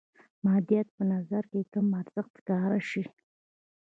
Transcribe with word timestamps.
مادیات 0.45 0.87
په 0.97 1.03
نظر 1.13 1.43
کې 1.51 1.69
کم 1.73 1.87
ارزښته 2.01 2.37
ښکاره 2.43 2.79
شي. 2.89 3.03